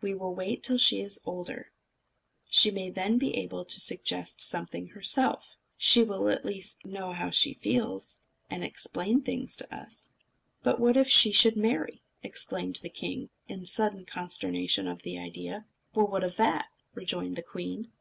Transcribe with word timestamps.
"We 0.00 0.14
will 0.14 0.34
wait 0.34 0.62
till 0.62 0.78
she 0.78 1.02
is 1.02 1.20
older. 1.26 1.70
She 2.48 2.70
may 2.70 2.88
then 2.88 3.18
be 3.18 3.36
able 3.36 3.66
to 3.66 3.80
suggest 3.80 4.42
something 4.42 4.86
herself. 4.88 5.58
She 5.76 6.02
will 6.02 6.22
know 6.22 6.28
at 6.28 6.46
least 6.46 6.80
how 6.90 7.28
she 7.28 7.52
feels, 7.52 8.22
and 8.48 8.64
explain 8.64 9.20
things 9.20 9.56
to 9.58 9.74
us." 9.76 10.14
"But 10.62 10.80
what 10.80 10.96
if 10.96 11.08
she 11.10 11.32
should 11.32 11.58
marry?" 11.58 12.02
exclaimed 12.22 12.76
the 12.76 12.88
king, 12.88 13.28
in 13.46 13.66
sudden 13.66 14.06
consternation 14.06 14.88
at 14.88 15.00
the 15.02 15.18
idea. 15.18 15.66
"Well, 15.94 16.06
what 16.06 16.24
of 16.24 16.36
that?" 16.36 16.66
rejoined 16.94 17.36
the 17.36 17.42
queen. 17.42 17.92